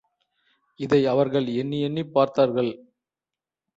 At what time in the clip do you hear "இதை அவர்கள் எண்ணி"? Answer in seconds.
0.79-1.81